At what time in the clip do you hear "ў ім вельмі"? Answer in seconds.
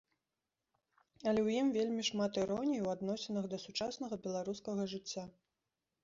1.47-2.05